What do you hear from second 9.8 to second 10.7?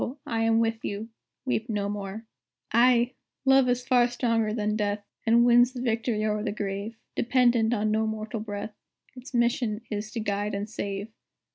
is to guide and